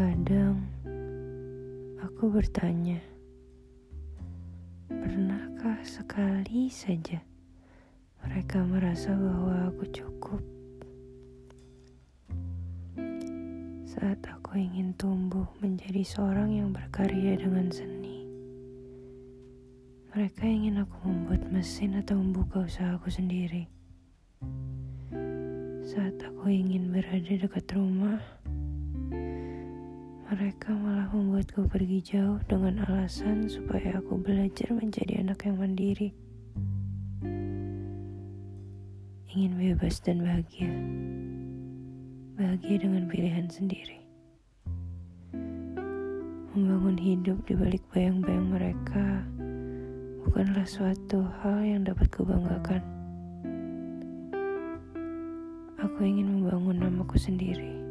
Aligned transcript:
Kadang 0.00 0.64
aku 2.00 2.32
bertanya, 2.32 2.96
pernahkah 4.88 5.76
sekali 5.84 6.72
saja 6.72 7.20
mereka 8.24 8.64
merasa 8.64 9.12
bahwa 9.12 9.68
aku 9.68 9.84
cukup? 9.92 10.40
Saat 13.84 14.24
aku 14.24 14.56
ingin 14.56 14.96
tumbuh 14.96 15.44
menjadi 15.60 16.00
seorang 16.00 16.48
yang 16.48 16.72
berkarya 16.72 17.36
dengan 17.36 17.68
seni, 17.68 18.24
mereka 20.16 20.48
ingin 20.48 20.80
aku 20.80 20.96
membuat 21.12 21.44
mesin 21.52 22.00
atau 22.00 22.16
membuka 22.16 22.64
usahaku 22.64 23.12
sendiri. 23.12 23.68
Saat 25.84 26.16
aku 26.24 26.48
ingin 26.48 26.88
berada 26.88 27.36
dekat 27.36 27.68
rumah, 27.76 28.39
mereka 30.30 30.70
malah 30.70 31.10
membuatku 31.10 31.66
pergi 31.66 31.98
jauh 32.14 32.38
dengan 32.46 32.86
alasan 32.86 33.50
supaya 33.50 33.98
aku 33.98 34.14
belajar 34.14 34.70
menjadi 34.70 35.26
anak 35.26 35.42
yang 35.42 35.58
mandiri. 35.58 36.14
Ingin 39.26 39.58
bebas 39.58 39.98
dan 39.98 40.22
bahagia. 40.22 40.70
Bahagia 42.38 42.78
dengan 42.78 43.10
pilihan 43.10 43.50
sendiri. 43.50 43.98
Membangun 46.54 46.94
hidup 46.94 47.42
di 47.50 47.58
balik 47.58 47.82
bayang-bayang 47.90 48.54
mereka 48.54 49.26
bukanlah 50.22 50.62
suatu 50.62 51.26
hal 51.42 51.58
yang 51.66 51.82
dapat 51.82 52.06
kubanggakan. 52.06 52.86
Aku 55.82 56.06
ingin 56.06 56.38
membangun 56.38 56.86
namaku 56.86 57.18
sendiri 57.18 57.89